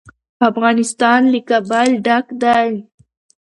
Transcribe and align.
افغانستان 0.49 1.21
له 1.31 1.39
کابل 1.49 1.89
ډک 2.05 2.25
دی. 2.43 2.71